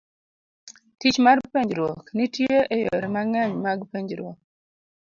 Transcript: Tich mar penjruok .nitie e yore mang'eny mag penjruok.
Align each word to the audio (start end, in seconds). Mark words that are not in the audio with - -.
Tich 0.99 1.17
mar 1.25 1.37
penjruok 1.53 2.03
.nitie 2.17 2.57
e 2.75 2.77
yore 2.83 3.07
mang'eny 3.15 3.53
mag 3.65 3.79
penjruok. 3.91 4.37